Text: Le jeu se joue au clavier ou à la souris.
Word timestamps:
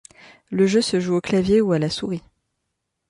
Le 0.49 0.65
jeu 0.65 0.81
se 0.81 0.99
joue 0.99 1.13
au 1.17 1.21
clavier 1.21 1.61
ou 1.61 1.73
à 1.73 1.77
la 1.77 1.91
souris. 1.91 2.23